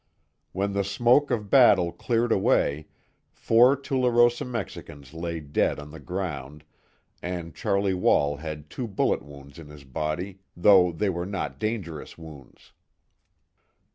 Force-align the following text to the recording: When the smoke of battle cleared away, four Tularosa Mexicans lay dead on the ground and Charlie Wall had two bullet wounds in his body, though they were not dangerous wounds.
When 0.51 0.73
the 0.73 0.83
smoke 0.83 1.29
of 1.29 1.51
battle 1.51 1.91
cleared 1.91 2.31
away, 2.31 2.87
four 3.31 3.77
Tularosa 3.77 4.45
Mexicans 4.47 5.13
lay 5.13 5.39
dead 5.39 5.77
on 5.79 5.91
the 5.91 5.99
ground 5.99 6.63
and 7.21 7.53
Charlie 7.53 7.93
Wall 7.93 8.37
had 8.37 8.67
two 8.71 8.87
bullet 8.87 9.21
wounds 9.21 9.59
in 9.59 9.67
his 9.67 9.83
body, 9.83 10.39
though 10.57 10.91
they 10.91 11.11
were 11.11 11.27
not 11.27 11.59
dangerous 11.59 12.17
wounds. 12.17 12.71